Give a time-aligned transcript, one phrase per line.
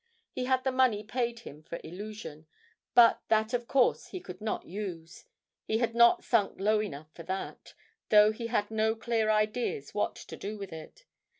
[0.31, 2.47] He had the money paid him for 'Illusion,'
[2.95, 5.25] but that of course he could not use;
[5.63, 7.75] he had not sunk low enough for that,
[8.09, 11.05] though he had no clear ideas what to do with it.